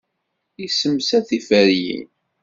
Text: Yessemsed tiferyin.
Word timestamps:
Yessemsed 0.61 1.11
tiferyin. 1.27 2.07